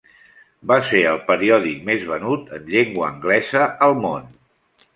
Va 0.71 0.77
ser 0.87 1.01
el 1.09 1.19
periòdic 1.27 1.83
més 1.91 2.07
venut 2.13 2.49
en 2.59 2.65
llengua 2.73 3.07
anglesa 3.11 3.69
al 3.89 3.97
món. 4.07 4.27